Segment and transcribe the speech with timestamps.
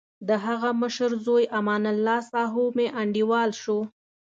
[0.29, 3.79] دهغه مشر زوی امان الله ساهو مې انډیوال شو.